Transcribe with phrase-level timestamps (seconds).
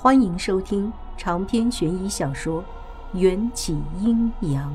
[0.00, 2.62] 欢迎收听长篇悬疑小说
[3.18, 4.72] 《缘起阴阳》。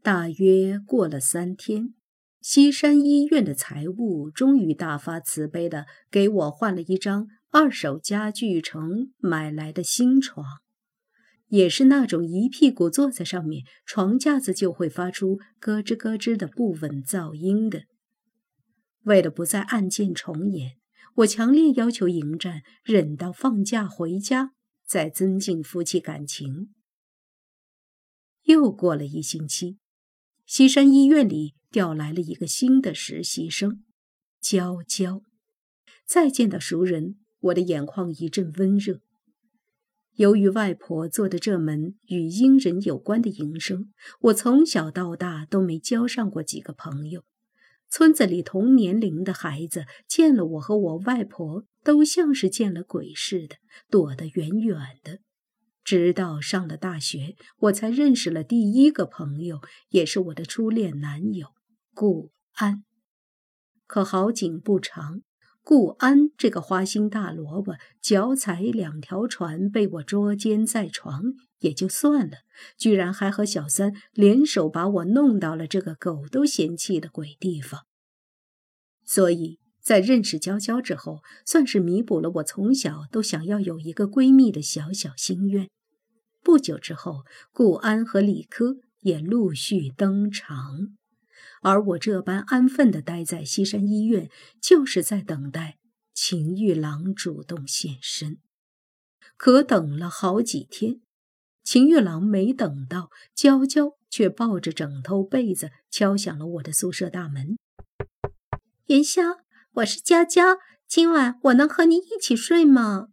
[0.00, 1.94] 大约过了三天，
[2.40, 10.44] 西山医院的财务终于大发慈悲的给我换了一张二手家具城买来的新床，
[11.48, 17.82] 也是那种一屁股坐在上面，床架子就会发出咯吱咯吱的不稳噪音的。
[19.04, 20.76] 为了不再案件重演，
[21.16, 24.52] 我强烈要求迎战忍到放假回家
[24.86, 26.74] 再增进夫妻感情。
[28.44, 29.78] 又过了一星期，
[30.46, 33.84] 西山医院里调来了一个新的实习生，
[34.40, 35.22] 娇娇。
[36.04, 39.00] 再见到熟人，我的眼眶一阵温热。
[40.14, 47.22] 由于外婆做的这门与阴人有关的营生，我从小到大都没交上过几个朋友。
[47.90, 53.56] 村子里同年龄的孩子见了我和我外婆，都像是见了鬼似的，
[53.90, 55.18] 躲得远远的。
[55.82, 61.48] 直到上了大学，我才认识了第一个朋友，也是我的初恋男友
[61.92, 62.84] 顾安。
[63.86, 65.22] 可好景不长，
[65.64, 72.38] 顾安这个花心大萝卜，脚踩两条船，被我捉奸在床也就算了，
[72.76, 77.86] 居然还和小三联手把我弄到了这个狗都嫌弃的鬼地方。
[79.04, 85.68] 所以在认识娇娇之后，算是弥补了我从小都想要有一个闺蜜的小小心愿。
[86.42, 90.96] 不久之后，顾安和李科也陆续登场，
[91.62, 95.78] 而我这般安分地待在西山医院，就是在等待
[96.14, 98.38] 秦玉郎主动现身。
[99.36, 101.00] 可等了好几天，
[101.72, 107.56] 秦玉郎没等到，娇娇却抱着枕头被子敲响了我的宿舍大门。
[108.86, 109.22] 元宵，
[109.74, 113.10] 我是娇娇，今晚我能和你一起睡吗？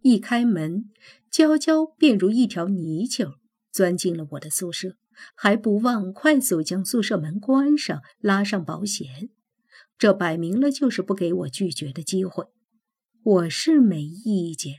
[0.00, 0.86] 一开门，
[1.30, 3.34] 娇娇便如一条泥鳅
[3.70, 4.96] 钻进了我的宿舍，
[5.34, 9.28] 还不忘快速将宿舍门关上，拉上保险。
[9.98, 12.46] 这摆明了就是不给我拒绝的机会。
[13.22, 14.76] 我是没意见，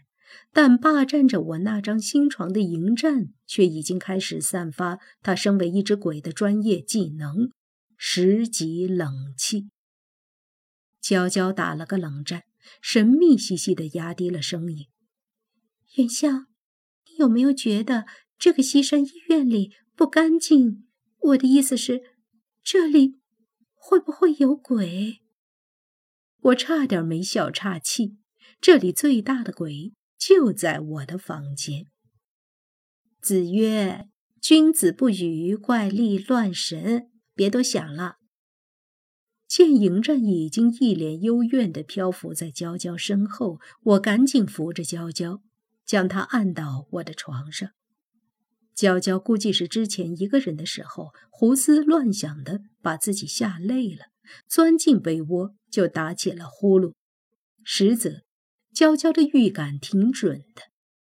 [0.52, 7.52] 但霸占着我那张新床的迎战却已经开始散发他身为一只鬼的专业技能。
[7.96, 9.70] 十级冷气，
[11.02, 12.44] 娇娇打了个冷战，
[12.82, 14.88] 神秘兮兮的压低了声音
[15.98, 18.06] ：“元宵，你有没有觉得
[18.38, 20.88] 这个西山医院里不干净？
[21.20, 22.04] 我的意思是，
[22.64, 23.16] 这里
[23.74, 25.22] 会不会有鬼？”
[26.40, 28.18] 我差点没笑岔气。
[28.62, 31.86] 这里最大的鬼就在我的房间。
[33.22, 34.08] 子曰
[34.42, 38.16] ：“君子不语怪力乱神。”别多想了。
[39.48, 45.42] 见迎战已经一脸幽怨地漂浮在娇娇身后，我赶紧扶着娇娇，
[45.86, 47.70] 将她按到我的床上。
[48.74, 54.08] 娇娇估计是之前一个人的时候胡思乱想的，把自己吓累了，
[54.48, 56.94] 钻进被窝就打起了呼噜。
[57.64, 58.24] 实则，
[58.78, 60.62] 娇娇的预感挺准的。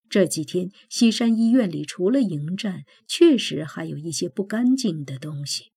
[0.10, 5.72] 这几天西山医院里除了迎战，确实还有一些不干净的东西。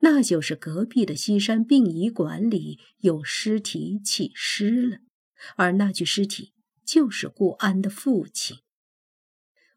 [0.00, 4.98] 那就是隔壁的西山殡仪馆里有尸体起尸了，
[5.56, 6.52] 而那具尸体
[6.84, 8.58] 就是顾安的父亲。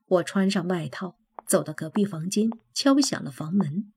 [0.08, 1.16] 我穿上外套，
[1.48, 3.94] 走到隔壁房间，敲响了房门。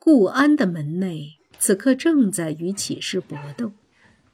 [0.00, 3.70] 顾安的门内此刻正在与起尸搏斗，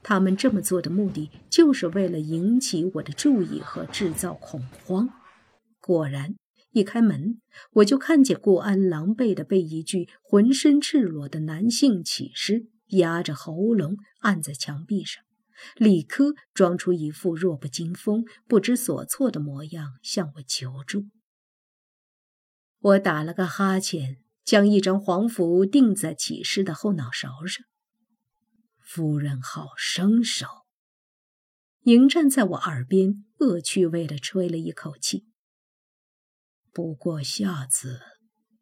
[0.05, 5.11] 他们这么做的目的就是为了引起我的注意和制造恐慌。
[5.81, 6.37] 果然。
[6.77, 7.41] 一开门，
[7.75, 15.23] 我就看见顾安狼狈地被一具浑身赤裸的男性起尸压着喉咙按在墙壁上。
[15.77, 21.05] 李科装出一副弱不禁风、不知所措的模样向我求助。
[22.81, 27.65] 我打了个哈欠，将一张黄符钉在起尸的后脑勺上。
[28.95, 30.47] 夫人好生手。
[31.83, 35.25] 迎战在我耳边恶趣味地吹了一口气。
[36.73, 37.99] 不过下次，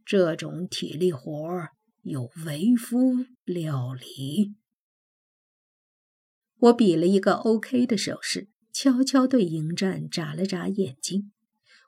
[0.06, 4.54] 这种体力活儿由为夫料理。
[6.60, 11.30] 我比了一个 OK 的手势，悄悄对迎战眨了眨眼睛。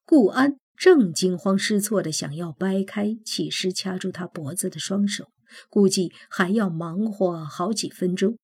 [0.04, 5.32] 顾安正惊慌失措的想要掰开起尸掐住他脖子的双手，
[5.68, 8.38] 估计还要忙活好几分钟。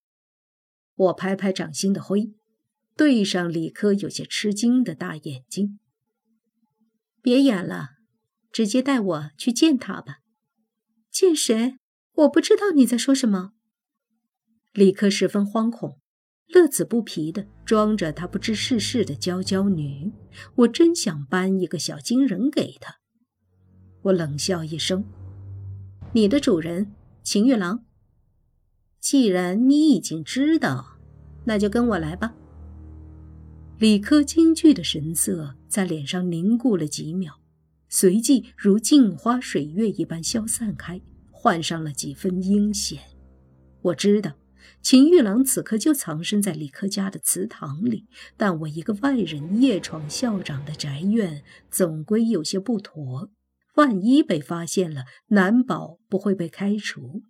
[0.96, 2.32] 我拍拍掌心的灰，
[2.96, 5.78] 对上李科有些吃惊的大眼睛。
[7.22, 7.90] 别演了，
[8.52, 10.18] 直接带我去见他吧。
[11.10, 11.76] 见谁？
[12.14, 13.52] 我不知道你在说什么。
[14.72, 15.98] 李克十分惶恐，
[16.48, 20.12] 乐此不疲的装着他不知世事的娇娇女。
[20.56, 22.96] 我真想搬一个小金人给他。
[24.02, 25.04] 我冷笑一声
[26.14, 26.92] ：“你的主人，
[27.22, 27.84] 秦玉郎。
[28.98, 30.98] 既然你已经知道，
[31.44, 32.34] 那就跟我来吧。”
[33.78, 37.40] 李克惊惧的神色在脸上凝固了几秒，
[37.88, 41.00] 随即如镜花水月一般消散开，
[41.30, 43.00] 换上了几分阴险。
[43.80, 44.34] 我知道，
[44.82, 48.06] 秦玉郎此刻就藏身在李克家的祠堂里，
[48.36, 53.30] 但我一个外人夜闯校长的宅院，总归有些不妥。
[53.80, 57.22] 万一被发现了，难保不会被开除。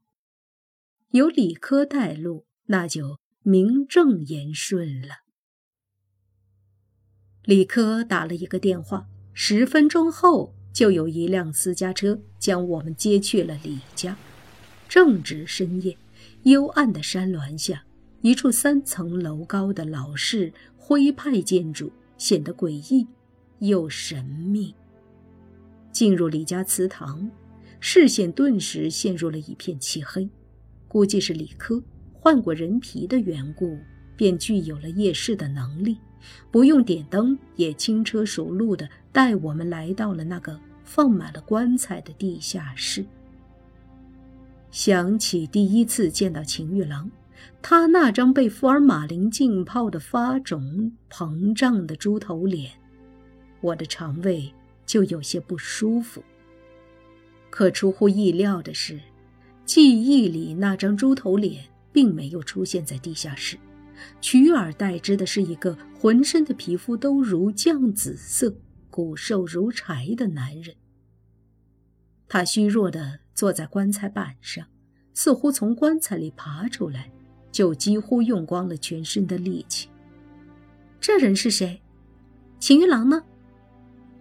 [1.10, 5.18] 有李科带路，那就名正言顺了。
[7.44, 14.16] 李科打了一个电话，十分钟后就有一辆私家车将我们接去了李家。
[14.88, 15.96] 正值深夜，
[16.42, 17.84] 幽暗的山峦下，
[18.22, 23.06] 一处三层楼高的老式徽派建筑显得诡异
[23.60, 24.74] 又神秘。
[26.00, 27.30] 进入李家祠堂，
[27.78, 30.26] 视线顿时陷入了一片漆黑。
[30.88, 31.82] 估计是李科
[32.14, 33.78] 换过人皮的缘故，
[34.16, 35.98] 便具有了夜视的能力。
[36.50, 43.04] 不用点灯，也轻车熟路地带我们来到了那个放满了棺材的地下室。
[44.70, 47.10] 想起第一次见到秦玉郎，
[47.60, 52.70] 他那张被福尔马林浸泡的发肿膨胀的猪头脸，
[53.60, 54.50] 我的肠胃
[54.90, 56.20] 就有些不舒服。
[57.48, 58.98] 可出乎意料的是，
[59.64, 63.56] 记忆里那张猪头脸并没有出现在地下室。
[64.20, 68.52] 取而代之的是一个浑身的皮肤都如酱紫色、
[68.90, 70.74] 骨瘦如柴的男人。
[72.26, 74.66] 他虚弱地坐在棺材板上，
[75.14, 77.12] 似乎从棺材里爬出来，
[77.52, 79.88] 就几乎用光了全身的力气。
[81.00, 81.80] 这人是谁？
[82.58, 83.22] 秦玉郎呢？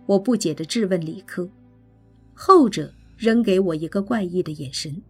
[0.10, 1.48] 我不解地质问李科。
[2.34, 5.04] 后者扔给我一个怪异的眼神。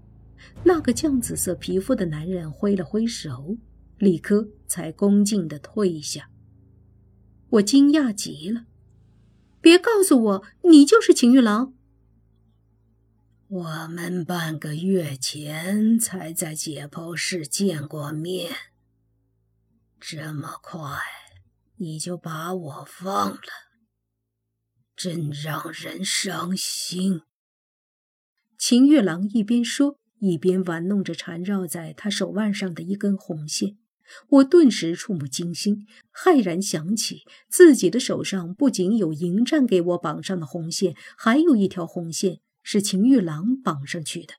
[0.66, 3.56] 那个酱紫色皮肤的男人挥了挥手。
[3.98, 6.30] 李科才恭敬地退下，
[7.50, 8.66] 我惊讶极了。
[9.60, 11.74] 别告诉我你就是秦玉郎。
[13.48, 18.54] 我们半个月前才在解剖室见过面，
[20.00, 20.80] 这么快
[21.76, 23.40] 你就把我放了，
[25.00, 27.22] 真让人伤心。
[28.58, 33.78] 秦玉郎一边说，一边玩弄着缠绕在他手腕上的一根红线。
[34.28, 44.34] 我顿时触目惊心，骇然想起自己的手上不仅有迎战给我绑上的红线，还有一条红线是秦玉郎绑上去的。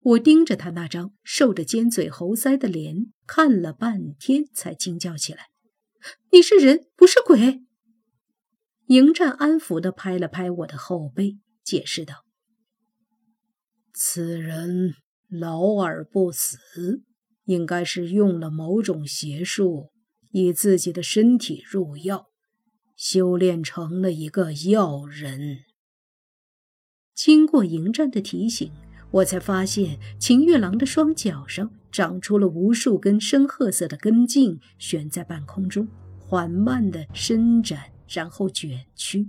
[0.00, 5.46] 我盯着他那张瘦着尖嘴猴腮的脸看了半天，才惊叫起来
[6.30, 7.62] ：“你是人，不是鬼！”
[8.88, 12.24] 迎战安抚地拍了拍我的后背，解释道
[13.94, 14.94] ：“此人
[15.28, 17.02] 老而不死。”
[17.44, 19.90] 应该是用了某种邪术，
[20.32, 22.26] 以自己的身体入药，
[22.94, 25.60] 修炼成了一个药人。
[27.14, 28.70] 经过迎战的提醒，
[29.10, 39.28] 我才发现秦月郎的双脚上长出了无数根深褐色的根茎，悬在半空中，缓慢地伸展，然后卷曲，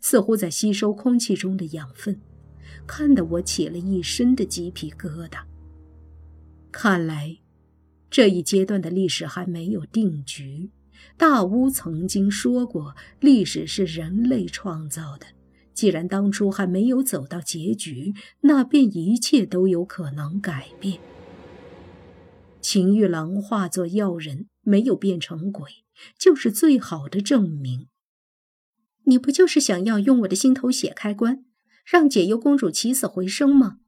[0.00, 2.20] 似乎在吸收空气中的养分，
[2.86, 5.42] 看得我起了一身的鸡皮疙瘩。
[6.72, 7.38] 看来。
[8.12, 10.72] 这一阶段的历史还没有定局。
[11.16, 15.26] 大巫曾经说过，历史是人类创造的。
[15.72, 20.98] 既然当初还没有走到结局，那便一切都有可能改变。
[22.60, 25.70] 秦玉郎化作妖人，没有变成鬼，
[26.18, 27.86] 就是最好的证明。
[29.04, 31.44] 你不就是想要用我的心头血开关，
[31.84, 33.78] 让解忧公主起死回生吗？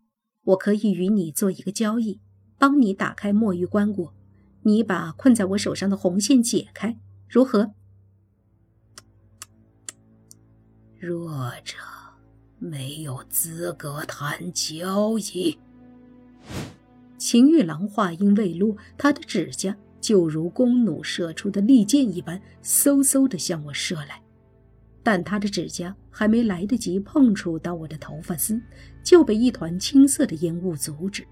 [0.44, 2.20] 我可以与你做一个交易。
[2.58, 4.12] 帮你打开墨玉棺椁，
[4.62, 6.96] 你把困在我手上的红线解开，
[7.28, 7.72] 如何？
[10.96, 11.76] 弱者
[12.60, 15.58] 没有资格谈交易。
[17.18, 24.22] 秦玉郎话音未落，他的指甲就如弓弩射出的利箭一般，嗖嗖的向我射来。
[25.02, 28.60] 但他的指甲还没来得及碰触到我的头发丝，
[29.02, 31.24] 就被一团青色的烟雾阻止。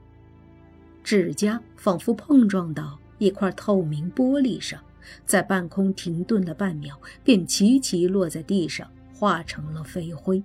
[1.02, 4.82] 指甲仿佛碰撞到一块透明玻璃上，
[5.24, 10.42] 在半空停顿了半秒，便齐齐落在地上，化成了飞灰。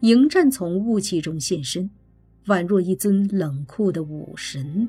[0.00, 1.88] 迎战从雾气中现身，
[2.46, 4.86] 宛若一尊冷酷的武神，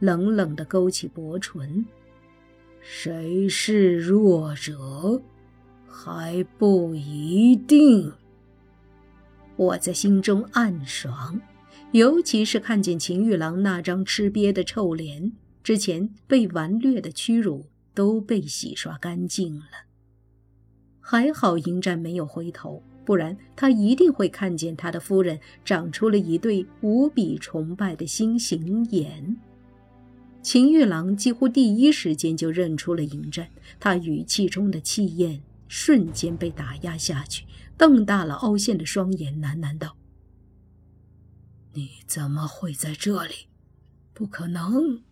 [0.00, 1.84] 冷冷地勾起薄唇。
[2.82, 5.20] 谁是弱者，
[5.90, 8.10] 还不一定。
[9.56, 11.38] 我在心中暗爽，
[11.90, 15.32] 尤其是看见秦玉郎那张吃瘪的臭脸，
[15.62, 19.66] 之前被顽劣的屈辱都被洗刷干净了。
[21.00, 29.36] 还好迎战没有回头，不然他一定会看见他的夫人长出了一对无比崇拜的星形眼。
[30.40, 33.46] 秦玉郎几乎第一时间就认出了迎战，
[33.78, 37.46] 他语气中的气焰瞬间被打压下去，
[37.78, 39.96] 瞪大了凹陷的双眼，喃喃道
[41.74, 43.46] ：“你怎么会在这里？
[44.12, 45.04] 不可能！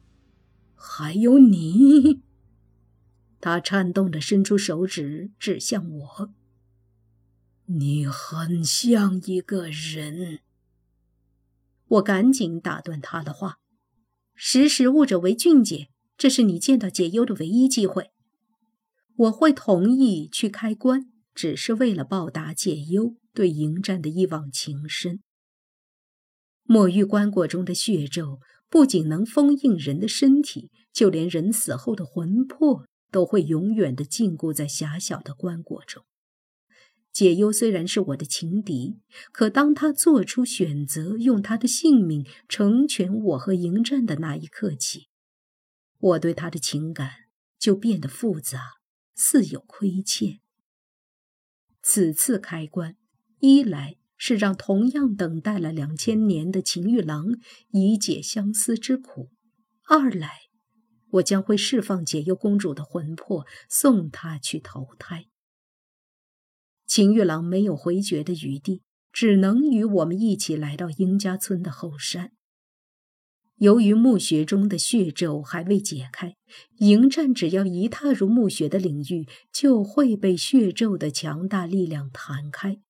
[0.74, 2.22] 还有你！”
[3.40, 6.34] 他颤动着伸出手指指向我
[7.66, 10.40] ：“你很像一个人。”
[11.86, 13.60] 我赶紧打断他的话。
[14.34, 18.10] 识时务者为俊杰，这是你见到解忧的唯一机会。
[19.18, 25.20] 我会同意去开棺，只是为了报答解忧对迎战的一往情深。
[26.62, 36.04] 墨玉棺椁中的血咒不仅能封印人的身体，就连人死后的魂魄都会永远的禁锢在狭小的棺椁中。
[37.10, 39.00] 解忧虽然是我的情敌，
[39.32, 45.08] 可当他做出选择，用他的性命成全我和迎战的那一刻起，
[45.98, 47.10] 我对他的情感
[47.58, 48.77] 就变得复杂，
[49.18, 50.38] 似有亏欠。
[51.82, 52.96] 此次开棺，
[53.40, 57.26] 一来是让同样等待了两千年的秦玉郎
[57.70, 59.30] 以解相思之苦；
[59.84, 60.42] 二来，
[61.10, 65.26] 我将会释放解忧公主的魂魄，送她去投胎。
[66.86, 68.82] 秦玉郎没有回绝的余地，
[69.12, 72.32] 只能与我们一起来到殷家村的后山。
[73.58, 76.36] 由于墓穴中的血咒还未解开，
[76.78, 82.80] 迎战只要一踏入墓穴的领域，就会被血咒的强大力量弹开。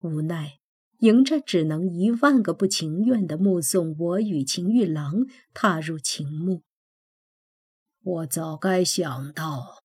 [0.00, 0.58] 无奈，
[0.98, 6.62] 迎战只能一万个不情愿地目送我与秦玉郎踏入秦墓。
[8.02, 9.82] 我早该想到，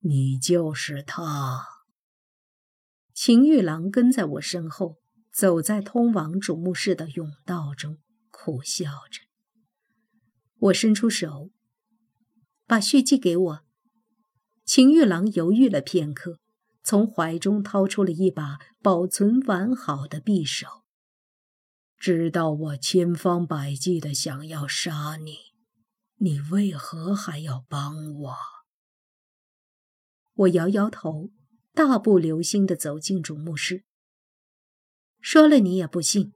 [0.00, 1.64] 你就是他。
[3.14, 4.96] 秦玉郎跟在我身后，
[5.32, 7.98] 走在通往主墓室的甬道中，
[8.30, 9.31] 苦笑着。
[10.62, 11.50] 我伸出手，
[12.66, 13.64] 把血迹给我。
[14.64, 16.38] 秦玉郎犹豫了片刻，
[16.84, 20.84] 从怀中掏出了一把保存完好的匕首。
[21.98, 25.36] 知道我千方百计的想要杀你，
[26.18, 28.36] 你为何还要帮我？
[30.34, 31.30] 我摇摇头。
[31.74, 33.84] 大步流星地走进主墓室。
[35.22, 36.34] 说了你也不信。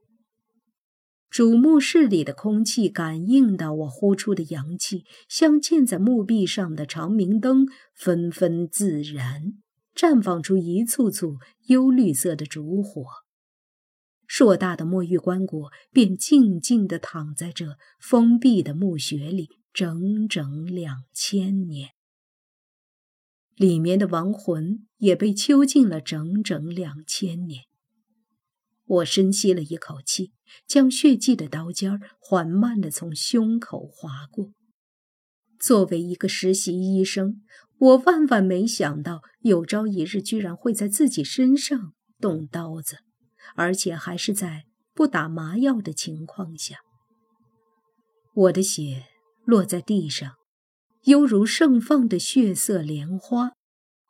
[1.29, 9.53] 主墓室里的空气感应到我呼出的阳气，镶嵌在墓壁上的长明灯纷纷自燃，
[9.93, 13.03] 绽放出一簇簇幽绿色的烛火。
[14.25, 21.91] 硕大的墨玉棺椁便静静地躺在这封闭的墓穴里，整整两千年。
[23.55, 27.63] 里面的亡魂也被囚禁了整整两千年。
[28.87, 30.31] 我深吸了一口气，
[30.65, 34.51] 将血迹的刀尖缓慢地从胸口划过。
[35.59, 37.41] 作为一个实习医生，
[37.77, 42.97] 我万万没想到有朝一日居然会在自己身上动刀子，
[43.55, 46.77] 而且还是在不打麻药的情况下。
[48.33, 49.05] 我的血
[49.45, 50.33] 落在地上。
[51.03, 53.51] 犹如盛放的血色莲花，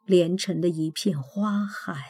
[0.07, 2.09] 连成的一片花海。